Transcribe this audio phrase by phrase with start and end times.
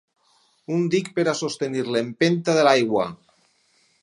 [0.77, 3.09] Un dic per a sostenir l'empenta de l'aigua.